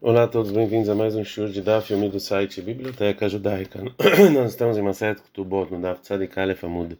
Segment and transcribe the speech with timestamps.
[0.00, 3.82] Olá a todos, bem-vindos a mais um show de Daf Yomi do site Biblioteca Judaica.
[4.32, 6.96] Nós estamos em Maset Ketubot, no Daf Tzadik Aleph Amud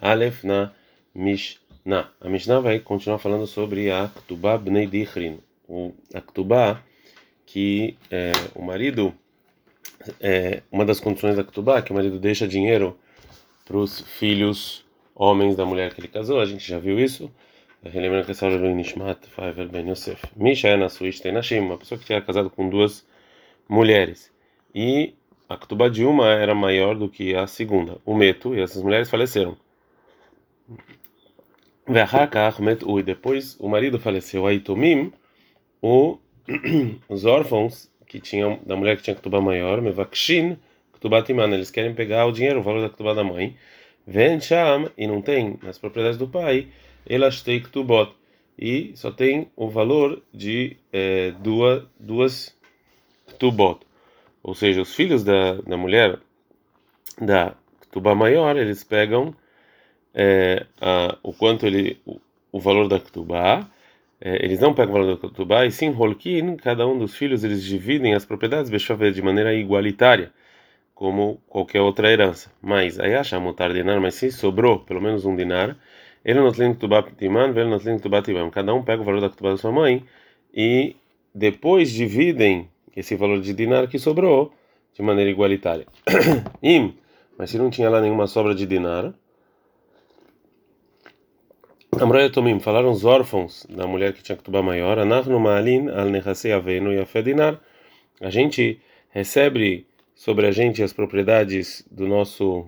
[0.00, 0.72] Aleph na
[1.14, 2.10] Mishnah.
[2.18, 5.40] A Mishnah vai continuar falando sobre a Ketubah Bnei Dichrin,
[6.14, 6.82] a Ketubah
[7.44, 9.12] que é, o marido,
[10.18, 12.98] é, uma das condições da Ketubah, que o marido deixa dinheiro
[13.66, 17.30] para os filhos homens da mulher que ele casou, a gente já viu isso.
[17.92, 20.22] Relembrando que essa aula do Nishmat Faiver Ben Yosef.
[20.36, 20.88] Misha é na
[21.32, 23.06] Nashim, uma pessoa que tinha casado com duas
[23.68, 24.30] mulheres.
[24.74, 25.14] E
[25.48, 29.08] a Ketubah de uma era maior do que a segunda, o Meto, e essas mulheres
[29.08, 29.56] faleceram.
[31.88, 34.46] E depois o marido faleceu.
[34.46, 35.12] Aí Tomim,
[37.08, 40.58] os órfãos que tinham, da mulher que tinha Ketubah maior, Mevakshin,
[40.92, 43.56] Ketubah Timan, eles querem pegar o dinheiro, o valor da Ketubah da mãe.
[44.06, 46.68] Vem Sham, e não tem nas propriedades do pai
[47.08, 48.12] elas ktubot
[48.58, 52.56] e só tem o valor de é, duas duas
[53.26, 53.80] ktubot,
[54.42, 56.18] ou seja, os filhos da, da mulher
[57.20, 59.34] da ktubá maior eles pegam
[60.14, 62.20] é, a, o quanto ele o,
[62.52, 63.68] o valor da ktubá
[64.20, 67.44] é, eles não pegam o valor da ktubá e sim holkin cada um dos filhos
[67.44, 68.70] eles dividem as propriedades
[69.14, 70.32] de maneira igualitária
[70.92, 72.50] como qualquer outra herança.
[72.60, 75.76] Mas aí acha mutar dinar mas se sobrou pelo menos um dinar
[76.28, 76.74] ele não tem
[77.16, 78.50] Timan, ele não tem Tibam.
[78.50, 80.04] Cada um pega o valor da Ktubá da sua mãe
[80.52, 80.94] e
[81.34, 84.52] depois dividem esse valor de dinar que sobrou
[84.92, 85.86] de maneira igualitária.
[86.62, 86.94] Im,
[87.38, 89.14] mas se não tinha lá nenhuma sobra de dinar,
[91.98, 96.52] Amroya Tomim, falaram os órfãos da mulher que tinha Ktubá maior, Anachnu Ma'alin al Nechasei
[96.52, 97.58] Aveinu Yafé Dinar.
[98.20, 102.66] A gente recebe sobre a gente as propriedades do nosso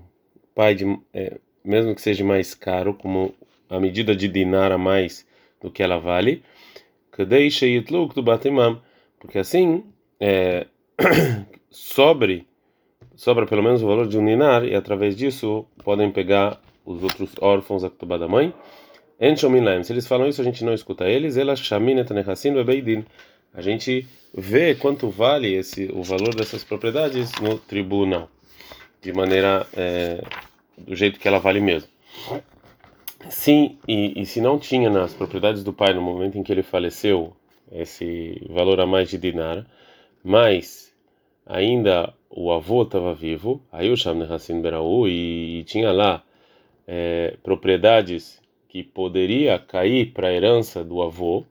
[0.55, 3.34] pai, de, é, mesmo que seja mais caro, como
[3.70, 5.26] a medida de dinar a mais
[5.60, 6.42] do que ela vale,
[9.18, 9.84] porque assim
[10.18, 10.66] é,
[11.70, 12.46] sobre
[13.14, 17.30] sobra pelo menos o valor de um dinar e através disso podem pegar os outros
[17.41, 18.53] órfãos da Ketubá da mãe.
[19.84, 21.36] Se eles falam isso, a gente não escuta eles.
[23.53, 28.30] A gente vê quanto vale esse o valor dessas propriedades no tribunal,
[29.03, 30.22] de maneira é,
[30.78, 31.91] do jeito que ela vale mesmo.
[33.28, 36.62] Sim, e, e se não tinha nas propriedades do pai no momento em que ele
[36.62, 37.36] faleceu
[37.70, 39.66] esse valor a mais de dinar,
[40.25, 40.94] mas
[41.47, 46.22] ainda o avô estava vivo, aí o Shamne Hassin Beraú, e, tinha lá
[46.86, 51.44] é, propriedades que poderia cair para a herança do avô,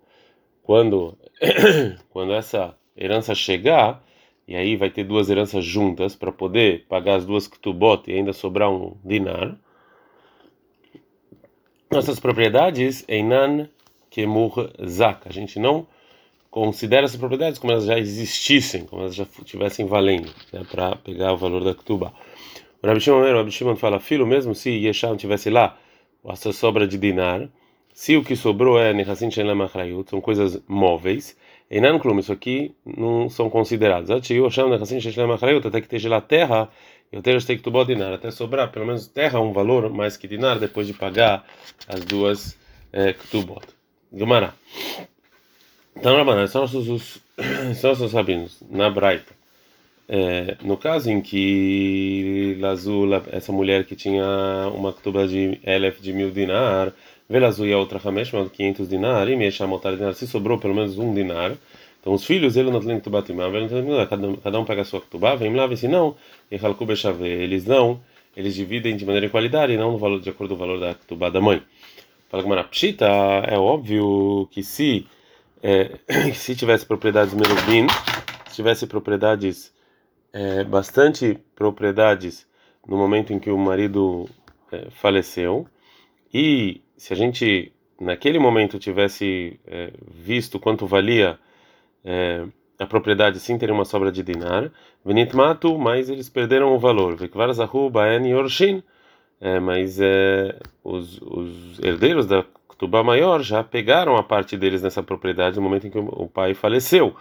[0.64, 1.18] quando,
[2.10, 4.04] quando essa herança chegar,
[4.48, 8.34] e aí vai ter duas heranças juntas para poder pagar as duas ketubot e ainda
[8.34, 9.58] sobrar um dinar
[11.92, 13.68] nossas propriedades einan
[14.10, 15.28] kemur zak.
[15.28, 15.88] A gente não
[16.52, 21.34] considera essas propriedades como elas já existissem, como elas já estivessem valendo, né, para pegar
[21.34, 22.14] o valor da Ktuba.
[22.82, 25.78] O Rabi Shimon, o Rabi Shimon fala, filho, mesmo se Yesham tivesse lá
[26.28, 27.50] essa sobra de dinar,
[27.94, 31.36] se o que sobrou é Nechassin Shelam Achrayut, são coisas móveis,
[31.70, 34.10] Einan Klum, isso aqui não são considerados.
[34.10, 36.70] Até que esteja lá terra
[37.12, 40.60] eu tenho que tu dinar até sobrar pelo menos terra um valor mais que dinar
[40.60, 41.46] depois de pagar
[41.88, 42.58] as duas
[42.94, 43.66] é, ktubot.
[44.12, 44.54] Gumará.
[45.96, 47.20] Então, Rabaná, são nossos,
[47.76, 49.34] são nossos rabinos, na Braita.
[50.08, 54.26] É, no caso em que Lazula, essa mulher que tinha
[54.74, 56.94] uma ktuba de elef de mil dinar,
[57.30, 60.98] Velazul e a outra Hamesh, 500 dinar, e Mesha Motar dinar, se sobrou pelo menos
[60.98, 61.52] um dinar,
[62.00, 63.46] então os filhos, ele não tem Ktubá Timá,
[64.42, 66.16] cada um pega a sua Ktubá, vem lá, vem se não,
[66.50, 68.00] eles não,
[68.36, 70.96] eles dividem de maneira igualitária e não no valor, de acordo com o valor da
[70.96, 71.62] Ktubá da mãe.
[72.30, 75.06] Fala que Pshita, é óbvio que se,
[75.62, 75.98] é,
[76.34, 77.88] se tivesse propriedades Merubim,
[78.48, 79.74] se tivesse propriedades,
[80.32, 82.48] é, bastante propriedades
[82.88, 84.30] no momento em que o marido
[84.72, 85.68] é, faleceu,
[86.34, 91.38] e se a gente naquele momento tivesse é, visto quanto valia
[92.04, 92.46] é,
[92.78, 94.72] a propriedade sim teria uma sobra de dinar,
[95.04, 97.16] Venit Matu, mas eles perderam o valor.
[97.16, 98.82] Vekvar Zahu Baen Yorshin,
[99.42, 105.04] é, mas é, os, os herdeiros da Ktubá maior já pegaram a parte deles nessa
[105.04, 107.16] propriedade no momento em que o, o pai faleceu,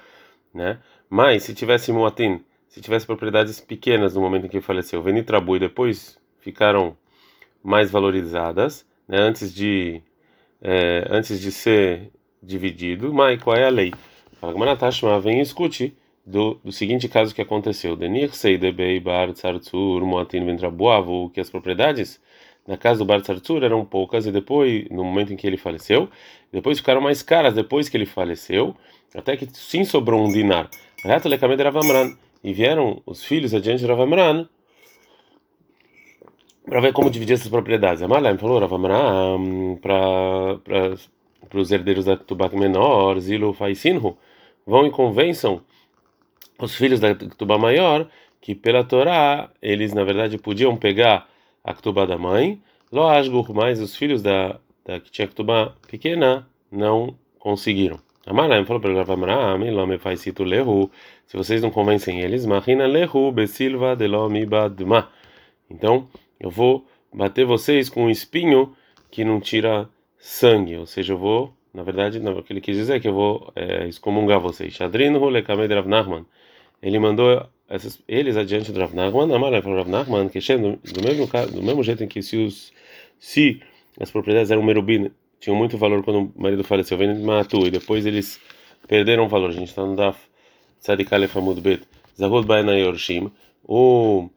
[0.54, 0.78] né?
[1.10, 5.60] Mas se tivesse Muatin, se tivesse propriedades pequenas no momento em que faleceu, Venitrabu e
[5.60, 6.96] depois ficaram
[7.62, 9.18] mais valorizadas, né?
[9.18, 10.00] Antes de
[10.62, 12.10] é, antes de ser
[12.42, 13.92] dividido, mas qual é a lei?
[14.40, 17.96] Fala Gamanatashma, vem e escute do, do seguinte caso que aconteceu.
[17.96, 22.20] Denir Seidebei Bar Tzartzur Moatin Ventrabuavo, que as propriedades
[22.64, 26.08] na casa do Bar Tzartzur eram poucas e depois, no momento em que ele faleceu,
[26.52, 28.76] depois ficaram mais caras depois que ele faleceu,
[29.12, 30.70] até que sim sobrou um dinar.
[32.44, 34.48] E vieram os filhos adiante de Ravamran
[36.64, 38.02] para ver como dividir essas propriedades.
[38.02, 40.60] Amalaim falou, Ravamran, para
[41.54, 44.16] os herdeiros da Tubat menor, Zilo Faisinhu,
[44.68, 45.62] vão e convençam
[46.60, 48.06] os filhos da Ketubá maior
[48.38, 51.26] que pela Torá eles na verdade podiam pegar
[51.64, 52.60] a Ketubá da mãe,
[52.92, 55.28] Loasgur, mas os filhos da, da que tinha
[55.88, 57.98] pequena não conseguiram.
[58.26, 60.90] Amaraim falou para Ravamram, Lome faz cito lehu,
[61.26, 65.08] se vocês não convencem eles, Mahina lehu besilva de lomibadma.
[65.70, 66.06] Então
[66.38, 68.76] eu vou bater vocês com um espinho
[69.10, 69.88] que não tira
[70.18, 73.08] sangue, ou seja, eu vou, na verdade, não, o que ele quis dizer é que
[73.08, 74.72] eu vou é, excomungar vocês.
[74.72, 76.26] Shadrinu lekamed Rav Nachman
[76.82, 81.02] ele mandou essas, eles adiante do Rav Nachman, Amar para Rav Nachman, que do, do
[81.02, 82.72] mesmo do mesmo jeito em que se os
[83.18, 83.60] se
[84.00, 85.10] as propriedades eram merubim,
[85.40, 88.40] tinham muito valor quando o marido faleceu, vem de Matu, e depois eles
[88.86, 89.50] perderam valor.
[89.50, 90.18] A gente está no Daf
[90.80, 91.82] Tzadikale Famud Bet,
[92.16, 93.30] Zahod Baena Yorshim,
[93.64, 94.30] o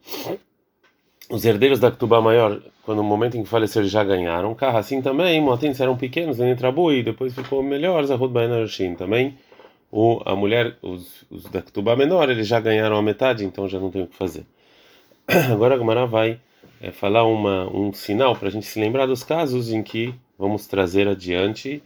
[1.30, 5.00] os herdeiros da Ktubá maior, quando no momento em que faleceram já ganharam, carro assim
[5.00, 9.36] também, Motins eram pequenos, nem Trabu, e depois ficou melhor, Zahod Baena Yorshim também
[9.92, 13.78] o, a mulher, os, os da Ketubá menor, eles já ganharam a metade, então já
[13.78, 14.46] não tem o que fazer.
[15.52, 16.40] Agora a Gamara vai
[16.80, 20.66] é, falar uma, um sinal para a gente se lembrar dos casos em que vamos
[20.66, 21.82] trazer adiante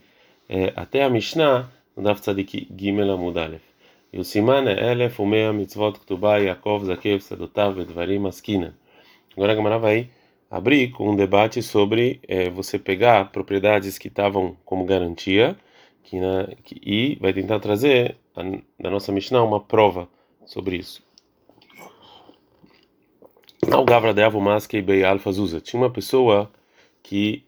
[0.47, 3.61] é, até a Mishnah, no Daf Tzadik Gimel Amud Aleph.
[4.13, 8.73] E o Siman é Elef, Umea, Mitzvot, Ketubá, Yaakov, Zakev, Sadotav, Vedvarim, Askina.
[9.37, 10.09] Agora a Gamara vai
[10.49, 15.55] abrir com um debate sobre é, você pegar propriedades que estavam como garantia
[16.01, 18.41] que na, que, e vai tentar trazer a,
[18.79, 20.09] da nossa Mishnah uma prova
[20.43, 21.03] sobre isso.
[23.71, 25.61] Ao Gavra de Avumaske Bei Alfa Zuza.
[25.61, 26.49] Tinha uma pessoa
[27.03, 27.43] que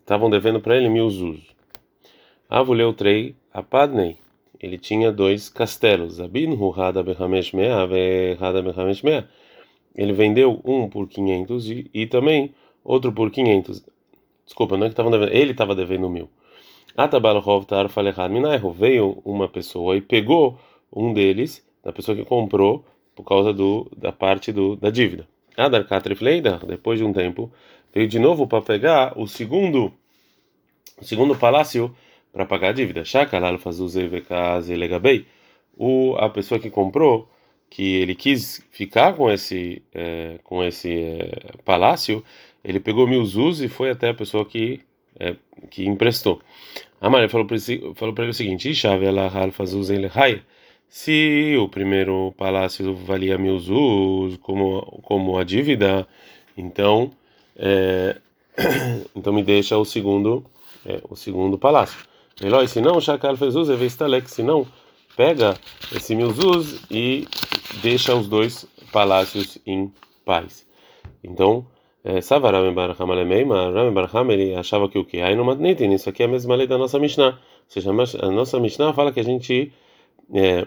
[0.00, 1.42] estavam eh, devendo para ele mil zuz.
[2.48, 4.16] Avuleu Trei Apadnei.
[4.58, 6.18] Ele tinha dois castelos.
[6.18, 7.76] Abinhu Hada Behamesh Mea
[8.40, 9.28] Hada Behamesh Mea.
[9.94, 13.84] Ele vendeu um por 500 e, e também outro por 500.
[14.44, 15.32] Desculpa, não é que estavam devendo.
[15.32, 16.28] Ele estava devendo mil.
[18.72, 20.58] Veio uma pessoa e pegou
[20.92, 25.26] um deles, da pessoa que comprou, por causa do, da parte do, da dívida.
[26.66, 27.50] Depois de um tempo,
[27.92, 29.92] veio de novo para pegar o segundo,
[31.00, 31.94] o segundo palácio
[32.32, 33.02] para pagar a dívida.
[35.76, 37.28] O, a pessoa que comprou,
[37.70, 42.24] que ele quis ficar com esse, é, com esse é, palácio,
[42.64, 44.80] ele pegou mil zuz e foi até a pessoa que
[45.18, 45.36] é,
[45.70, 46.40] que emprestou.
[47.00, 48.74] Amar falou para ele o seguinte:
[50.88, 56.06] se o primeiro palácio valia mil zuz como como a dívida,
[56.56, 57.12] então
[57.56, 58.16] é,
[59.14, 60.44] então me deixa o segundo
[60.86, 61.98] é, o segundo palácio.
[62.42, 63.72] Melhor, se não, Shakal fez uso,
[64.30, 64.66] se não,
[65.16, 65.56] pega
[65.94, 67.26] esse mil zuz e
[67.82, 69.92] deixa os dois palácios em
[70.24, 70.66] paz.
[71.22, 71.66] Então
[72.04, 75.20] é, Sava Rami Barham Alemeima, Rami Barham ele achava que o que?
[75.22, 77.30] Aí no Matnitin, isso aqui é a mesma lei da nossa Mishnah.
[77.30, 79.72] Ou seja, a nossa Mishnah fala que a gente.
[80.32, 80.66] É,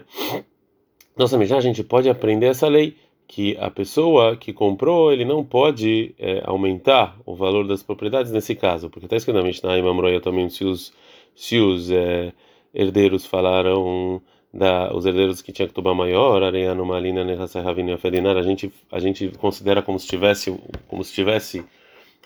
[1.16, 2.96] nossa Mishnah a gente pode aprender essa lei
[3.28, 8.54] que a pessoa que comprou ele não pode é, aumentar o valor das propriedades nesse
[8.54, 10.92] caso, porque está escrito na Mishnah e também se os
[11.36, 12.32] se os é,
[12.74, 14.20] herdeiros falaram
[14.52, 18.98] da os herdeiros que tinha que tomar maior, Areiano Malina Nehassahavina Fedinar, a gente a
[18.98, 21.64] gente considera como se tivesse como se tivesse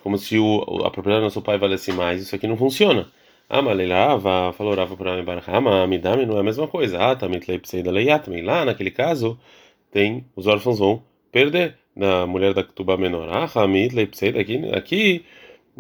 [0.02, 2.22] como se o, a propriedade do nosso pai valesse mais.
[2.22, 3.08] Isso aqui não funciona.
[3.48, 6.98] Ah, Malelava, falou Rava para Barhama, Amidami não é a mesma coisa.
[6.98, 8.42] Ah, Tamit Leipseida Leiatmi.
[8.42, 9.38] Lá naquele caso,
[9.90, 13.28] tem os órfãos vão perder na mulher da tuba menor.
[13.30, 15.24] Ah, Hamid Leipseida aqui, aqui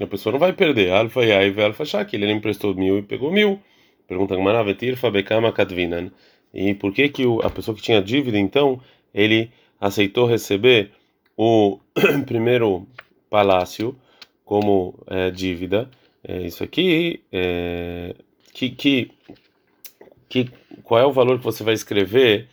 [0.00, 0.92] a pessoa não vai perder.
[0.92, 3.60] Alfa Yai Alfa Shaki, ele emprestou mil e pegou mil.
[4.06, 6.10] Pergunta Gmaravetir Fabekama Kadvinan.
[6.52, 8.80] E por que que a pessoa que tinha dívida, então,
[9.14, 10.90] ele aceitou receber
[11.36, 11.78] o
[12.26, 12.86] primeiro
[13.30, 13.96] palácio
[14.44, 15.88] como é, dívida?
[16.22, 18.14] É, isso aqui, é,
[18.52, 19.10] que, que,
[20.28, 20.50] que,
[20.84, 22.48] qual é o valor que você vai escrever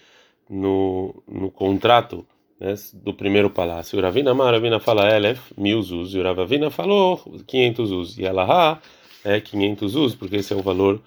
[0.50, 2.26] no, no contrato
[2.60, 4.00] né, do primeiro palácio?
[4.00, 8.82] O Ravina Mar, Ravina fala Elef, mil zuz, o Ravina falou 500 zuz, e Alaha
[9.24, 11.02] é 500 zuz, porque esse é o valor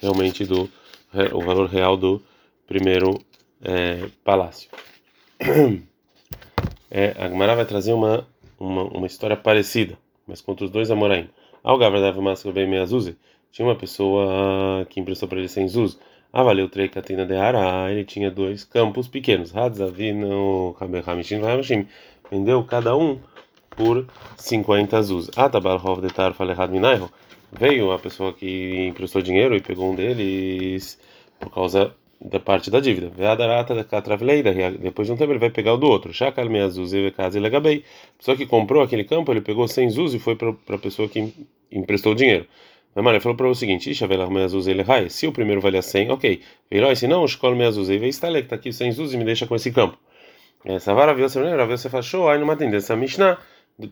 [0.00, 0.68] realmente do,
[1.32, 2.22] o valor real do
[2.68, 3.18] primeiro
[3.62, 4.70] é, palácio.
[6.90, 8.26] É, a Gemara vai trazer uma,
[8.58, 11.28] uma, uma, história parecida, mas contra os dois Amoraim.
[11.62, 13.14] Ao Gavra dava Masco bem Meazuzi,
[13.52, 15.98] tinha uma pessoa que emprestou para ele sem Zuz.
[16.32, 19.54] Ah, valeu três catina de Ara, ele tinha dois campos pequenos.
[19.54, 21.86] Hadzavino, Kabehamishim, Hamishim.
[22.30, 23.18] Vendeu cada um
[23.70, 24.06] por
[24.36, 25.30] 50 Zuz.
[25.36, 27.10] Ah, Tabarhov de Tar Falehad Minaiho.
[27.52, 30.98] Veio a pessoa que emprestou dinheiro e pegou um deles
[31.38, 33.12] por causa da parte da dívida.
[34.80, 36.12] Depois de um tempo ele vai pegar o do outro.
[36.12, 36.32] Pessoa
[38.36, 41.32] que comprou aquele campo, ele pegou 100 zuz e foi para a pessoa que
[41.70, 42.46] emprestou o dinheiro.
[42.94, 46.40] Mas ele falou para o seguinte: se o primeiro valia 100, ok.
[46.96, 47.88] Se não, escolhe me azuz.
[47.88, 49.96] E está aqui 100 zuz e me deixa com esse campo.
[50.64, 53.38] Essa vara viu você fachou, aí numa tendência Mishnah,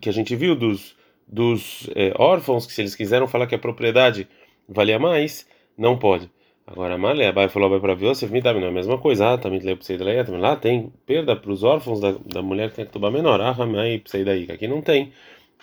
[0.01, 3.59] que a gente viu dos, dos é, órfãos, que se eles quiseram falar que a
[3.59, 4.27] propriedade
[4.67, 6.29] valia mais, não pode.
[6.67, 9.33] Agora, Malé, Abai falou vai para Yosef, me dá a mesma coisa.
[9.33, 12.75] Ah, também leu pseida também lá tem perda para os órfãos da, da mulher que
[12.75, 13.39] tem que tomar menor.
[13.39, 15.13] Ah, Ramai pseida aí, aqui não tem.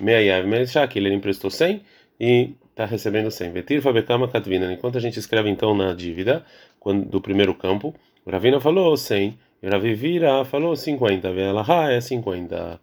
[0.01, 1.83] Meiav, Melchá, que ele emprestou 100
[2.19, 3.53] e está recebendo 100.
[3.53, 4.73] Vetir Fabekama Katvina.
[4.73, 6.45] Enquanto a gente escreve então na dívida
[6.81, 7.95] quando, do primeiro campo,
[8.27, 11.29] Ravina falou 100, e Ravivira falou 50.
[11.29, 12.81] Ela é 50.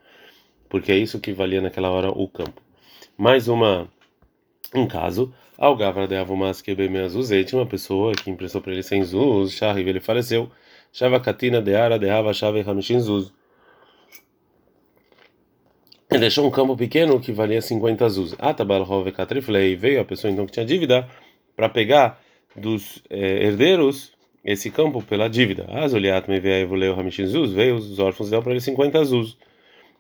[0.69, 2.61] Porque é isso que valia naquela hora o campo.
[3.17, 3.89] Mais uma
[4.73, 9.03] um caso ao Gavra de Avumas que tinha uma pessoa que emprestou para ele 100
[9.03, 10.49] zuz, Shahriv, ele faleceu.
[10.91, 13.31] Shava Katina de Ara de Hava Shave Hamishin zuz.
[16.09, 18.35] Ele deixou um campo pequeno que valia 50 zuz.
[18.37, 21.07] Atabal Hove Katriflei, veio a pessoa então que tinha dívida
[21.55, 22.21] para pegar
[22.53, 24.11] dos eh, herdeiros
[24.43, 25.65] esse campo pela dívida.
[25.69, 29.37] Azoliat me veio Evuleu Hamishin zuz, veio os órfãos deram para ele 50 zuz.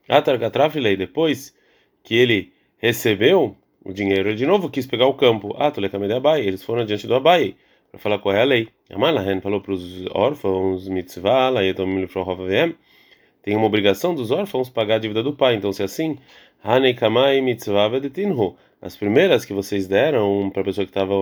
[0.09, 1.55] Atar Katraflei, depois
[2.03, 5.55] que ele recebeu o dinheiro, ele de novo quis pegar o campo.
[5.57, 6.41] Ah, Tulekamede Abai.
[6.41, 7.55] Eles foram diante do Abai
[7.89, 8.69] para falar qual é a lei.
[8.89, 11.51] Amalahen falou para os órfãos, mitzvah,
[13.43, 15.55] tem uma obrigação dos órfãos pagar a dívida do pai.
[15.55, 16.17] Então, se é assim,
[16.63, 18.55] Hanei Kamai mitzvah vedetinhu.
[18.81, 21.13] As primeiras que vocês deram para a pessoa que estava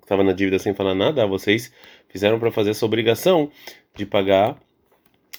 [0.00, 1.72] estava na dívida sem falar nada, vocês
[2.08, 3.50] fizeram para fazer essa obrigação
[3.94, 4.56] de pagar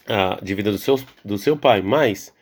[0.05, 1.81] a dívida do seu, do seu pai.
[1.81, 2.33] Mas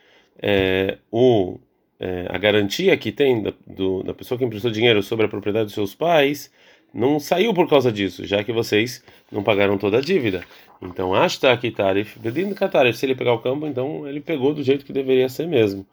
[0.42, 1.60] é, o
[2.00, 5.66] é, a garantia que tem da, do, da pessoa que emprestou dinheiro sobre a propriedade
[5.66, 6.52] dos seus pais
[6.94, 10.44] não saiu por causa disso, já que vocês não pagaram toda a dívida.
[10.82, 14.64] Então, hasta que tarif, pedindo katarif, se ele pegar o campo, então ele pegou do
[14.64, 15.86] jeito que deveria ser mesmo,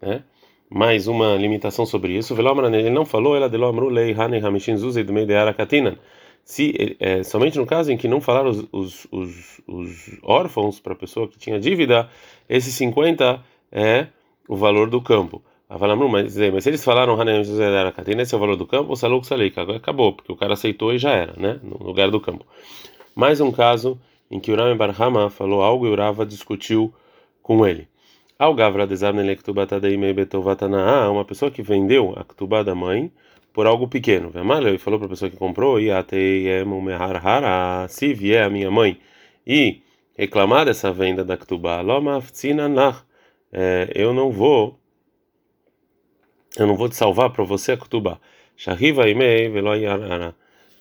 [0.00, 0.22] né?
[0.68, 2.34] Mais uma limitação sobre isso.
[2.34, 5.34] Ele não falou, ela delo amrulei hanei hamishin zuzei do meio de.
[6.44, 10.94] Se é, somente no caso em que não falaram os, os, os, os órfãos para
[10.94, 12.08] a pessoa que tinha dívida,
[12.48, 14.06] esses 50 é
[14.48, 15.42] o valor do campo.
[15.68, 17.14] Mas, mas se eles falaram
[18.20, 20.98] esse é o valor do campo, o saluk salik, acabou, porque o cara aceitou e
[20.98, 21.58] já era, né?
[21.62, 22.44] No lugar do campo.
[23.14, 23.98] Mais um caso
[24.30, 26.92] em que Uram Barhama falou algo e Urava discutiu
[27.42, 27.88] com ele.
[28.38, 28.86] Ao Gavra
[31.10, 33.10] uma pessoa que vendeu a Ktubá da mãe
[33.52, 34.32] por algo pequeno.
[34.66, 35.78] Ele falou para a pessoa que comprou,
[37.88, 38.98] se vier a minha mãe
[39.46, 39.80] e
[40.18, 42.20] reclamar dessa venda da Ktubá, Loma
[43.52, 44.78] é, eu não vou
[46.56, 48.18] eu não vou te salvar para você a Kutubá.
[48.56, 50.34] Shahiva imei veloyarana.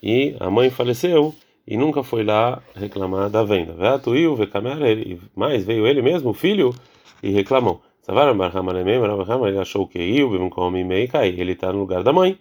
[0.04, 1.34] E a mãe faleceu
[1.66, 3.74] e nunca foi lá reclamar da venda.
[3.74, 4.36] Veatuiu
[4.86, 6.74] ele mas veio ele mesmo, o filho,
[7.24, 7.82] e reclamou.
[8.02, 8.36] Savaram
[9.48, 10.00] ele achou que
[11.42, 12.38] ele está no lugar da mãe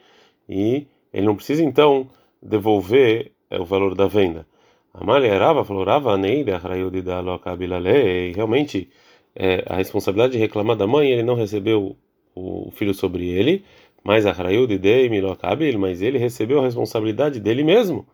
[0.49, 2.09] e ele não precisa então
[2.43, 4.47] devolver é, o valor da venda.
[4.93, 8.33] Amália Rava falou: Rava Neide, Arraiudi da Locabilalei.
[8.33, 8.91] Realmente
[9.35, 11.97] é, a responsabilidade de reclamar da mãe, ele não recebeu
[12.35, 13.65] o filho sobre ele,
[14.03, 18.07] mas a de Dei Milokabil, mas ele recebeu a responsabilidade dele mesmo.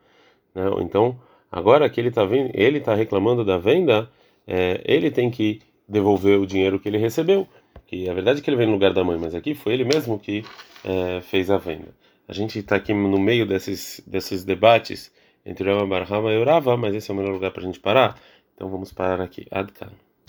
[0.54, 0.64] Né?
[0.80, 1.18] Então,
[1.50, 4.10] agora que ele está ele está reclamando da venda,
[4.46, 7.46] é, ele tem que devolver o dinheiro que ele recebeu.
[7.86, 9.84] Que a verdade é que ele vem no lugar da mãe, mas aqui foi ele
[9.84, 10.44] mesmo que
[10.84, 11.94] é, fez a venda.
[12.26, 15.12] A gente está aqui no meio desses desses debates
[15.44, 18.20] entre Rama Barhama e Urava, mas esse é o melhor lugar para a gente parar.
[18.54, 19.46] Então vamos parar aqui.
[19.50, 20.05] Adkan.